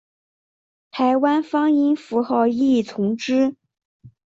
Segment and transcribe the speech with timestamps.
[0.89, 3.55] 台湾方音符号亦从之。